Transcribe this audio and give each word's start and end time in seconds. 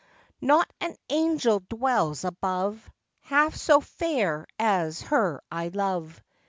Not 0.41 0.67
an 0.79 0.95
angel 1.09 1.59
dwells 1.59 2.23
above 2.23 2.89
Half 3.19 3.55
so 3.55 3.81
fair 3.81 4.47
as 4.57 5.01
her 5.03 5.43
I 5.51 5.67
love. 5.67 6.23